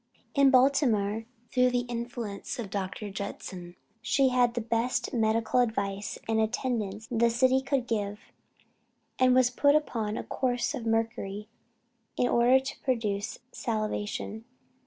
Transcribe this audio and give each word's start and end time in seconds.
In 0.33 0.49
Baltimore, 0.49 1.25
through 1.53 1.69
the 1.69 1.81
influence 1.87 2.57
of 2.57 2.71
Dr. 2.71 3.11
Judson, 3.11 3.75
she 4.01 4.29
had 4.29 4.55
the 4.55 4.59
best 4.61 5.13
medical 5.13 5.59
advice 5.59 6.17
and 6.27 6.39
attendance 6.39 7.07
the 7.11 7.29
city 7.29 7.61
could 7.61 7.85
give; 7.85 8.19
and 9.19 9.35
was 9.35 9.51
put 9.51 9.75
upon 9.75 10.17
a 10.17 10.23
course 10.23 10.73
of 10.73 10.87
mercury 10.87 11.49
in 12.17 12.27
order 12.27 12.59
to 12.59 12.79
produce 12.79 13.37
salivation. 13.51 14.45